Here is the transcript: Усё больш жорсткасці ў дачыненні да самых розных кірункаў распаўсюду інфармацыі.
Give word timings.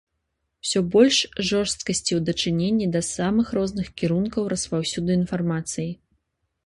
Усё 0.67 0.79
больш 0.95 1.17
жорсткасці 1.49 2.11
ў 2.15 2.19
дачыненні 2.29 2.87
да 2.95 3.01
самых 3.15 3.53
розных 3.59 3.87
кірункаў 4.03 4.43
распаўсюду 4.55 5.11
інфармацыі. 5.21 5.89